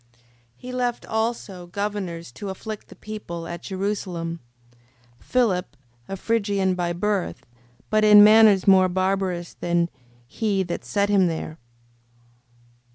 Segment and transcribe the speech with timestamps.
[0.13, 0.17] 5:22.
[0.55, 4.39] He left also governors to afflict the people: at Jerusalem,
[5.19, 5.77] Philip,
[6.09, 7.45] a Phrygian by birth,
[7.91, 9.91] but in manners more barbarous than
[10.25, 11.57] he that set him there: 5:23.